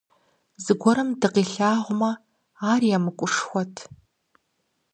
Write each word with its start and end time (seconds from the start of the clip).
Зыгуэрым 0.63 1.09
дыкъилъагъумэ, 1.19 2.11
ар 2.71 2.81
емыкӀушхуэт. 2.95 3.75